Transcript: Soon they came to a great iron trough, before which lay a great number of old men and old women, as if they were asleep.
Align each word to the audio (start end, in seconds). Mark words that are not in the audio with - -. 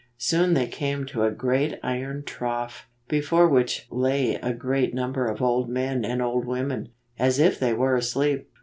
Soon 0.17 0.55
they 0.55 0.65
came 0.65 1.05
to 1.05 1.25
a 1.25 1.31
great 1.31 1.79
iron 1.83 2.23
trough, 2.23 2.89
before 3.07 3.47
which 3.47 3.85
lay 3.91 4.33
a 4.33 4.51
great 4.51 4.95
number 4.95 5.27
of 5.27 5.43
old 5.43 5.69
men 5.69 6.03
and 6.03 6.23
old 6.23 6.47
women, 6.47 6.89
as 7.19 7.37
if 7.37 7.59
they 7.59 7.73
were 7.75 7.95
asleep. 7.95 8.49